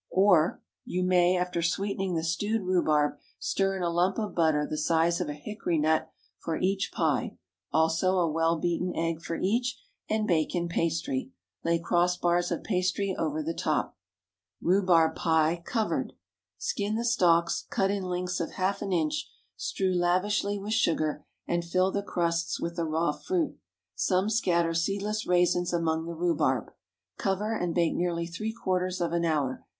Or— 0.09 0.59
✠ 0.63 0.63
You 0.83 1.03
may, 1.03 1.37
after 1.37 1.61
sweetening 1.61 2.15
the 2.15 2.23
stewed 2.23 2.63
rhubarb, 2.63 3.19
stir 3.37 3.77
in 3.77 3.83
a 3.83 3.89
lump 3.91 4.17
of 4.17 4.33
butter 4.33 4.65
the 4.67 4.75
size 4.75 5.21
of 5.21 5.29
a 5.29 5.35
hickory 5.35 5.77
nut 5.77 6.09
for 6.39 6.57
each 6.57 6.91
pie, 6.91 7.37
also 7.71 8.17
a 8.17 8.27
well 8.31 8.57
beaten 8.57 8.95
egg 8.95 9.21
for 9.21 9.35
each, 9.39 9.79
and 10.09 10.27
bake 10.27 10.55
in 10.55 10.67
pastry. 10.67 11.33
Lay 11.63 11.77
cross 11.77 12.17
bars 12.17 12.49
of 12.51 12.63
pastry 12.63 13.15
over 13.15 13.43
the 13.43 13.53
top. 13.53 13.95
RHUBARB 14.63 15.15
PIE 15.15 15.61
(Covered.) 15.65 16.13
Skin 16.57 16.95
the 16.95 17.05
stalks, 17.05 17.67
cut 17.69 17.91
in 17.91 18.01
lengths 18.05 18.39
of 18.39 18.53
half 18.53 18.81
an 18.81 18.91
inch; 18.91 19.29
strew 19.55 19.93
lavishly 19.93 20.57
with 20.57 20.73
sugar, 20.73 21.23
and 21.47 21.63
fill 21.63 21.91
the 21.91 22.01
crusts 22.01 22.59
with 22.59 22.75
the 22.75 22.85
raw 22.85 23.11
fruit. 23.11 23.55
Some 23.93 24.31
scatter 24.31 24.73
seedless 24.73 25.27
raisins 25.27 25.71
among 25.71 26.07
the 26.07 26.15
rhubarb. 26.15 26.73
Cover, 27.19 27.55
and 27.55 27.75
bake 27.75 27.93
nearly 27.93 28.25
three 28.25 28.51
quarters 28.51 28.99
of 28.99 29.11
an 29.13 29.25
hour. 29.25 29.63